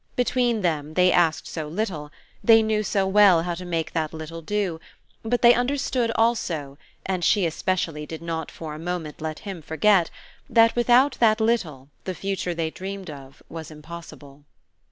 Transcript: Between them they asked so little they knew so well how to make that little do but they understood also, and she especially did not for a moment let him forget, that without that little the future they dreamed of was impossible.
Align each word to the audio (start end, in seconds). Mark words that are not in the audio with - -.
Between 0.15 0.61
them 0.61 0.95
they 0.95 1.11
asked 1.11 1.45
so 1.45 1.67
little 1.67 2.09
they 2.43 2.63
knew 2.63 2.81
so 2.81 3.05
well 3.05 3.43
how 3.43 3.53
to 3.53 3.63
make 3.65 3.91
that 3.93 4.13
little 4.15 4.41
do 4.41 4.79
but 5.21 5.43
they 5.43 5.53
understood 5.53 6.11
also, 6.15 6.79
and 7.05 7.23
she 7.23 7.45
especially 7.45 8.07
did 8.07 8.19
not 8.23 8.49
for 8.49 8.73
a 8.73 8.79
moment 8.79 9.21
let 9.21 9.37
him 9.45 9.61
forget, 9.61 10.09
that 10.49 10.75
without 10.75 11.17
that 11.19 11.39
little 11.39 11.89
the 12.05 12.15
future 12.15 12.55
they 12.55 12.71
dreamed 12.71 13.11
of 13.11 13.43
was 13.47 13.69
impossible. 13.69 14.43